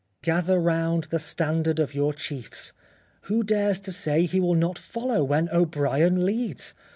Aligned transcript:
"Gather 0.23 0.59
round 0.59 1.03
the 1.11 1.19
standard 1.19 1.77
of 1.79 1.93
your 1.93 2.11
chiefs. 2.11 2.73
Who 3.29 3.43
dares 3.43 3.79
to 3.81 3.91
say 3.91 4.25
he 4.25 4.39
will 4.39 4.55
not 4.55 4.79
follow, 4.79 5.23
when 5.23 5.47
O'Brien 5.49 6.25
leads 6.25 6.73